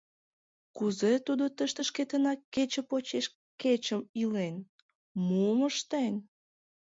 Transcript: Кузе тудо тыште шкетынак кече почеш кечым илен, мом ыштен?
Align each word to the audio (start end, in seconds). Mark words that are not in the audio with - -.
Кузе 0.77 1.13
тудо 1.25 1.45
тыште 1.57 1.81
шкетынак 1.89 2.39
кече 2.53 2.81
почеш 2.89 3.25
кечым 3.61 4.01
илен, 4.21 4.55
мом 5.27 5.59
ыштен? 5.69 6.13